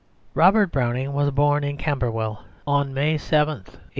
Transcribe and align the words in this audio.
Robert 0.33 0.71
Browning 0.71 1.13
was 1.13 1.29
born 1.29 1.63
in 1.63 1.77
Camberwell 1.77 2.43
on 2.65 2.91
May 2.91 3.19
7th 3.19 3.77
1812. 3.77 3.79